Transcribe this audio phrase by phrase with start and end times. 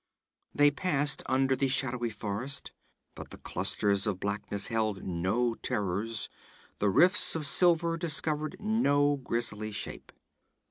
[0.55, 2.71] They passed under the shadowy forest,
[3.13, 6.27] but the clusters of blackness held no terrors,
[6.79, 10.11] the rifts of silver discovered no grisly shape.